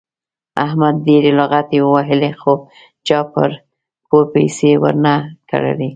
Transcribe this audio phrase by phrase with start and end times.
[0.65, 2.53] احمد ډېرې لغتې ووهلې خو
[3.07, 3.19] چا
[4.09, 5.15] پور پیسې ور نه
[5.49, 5.89] کړلې.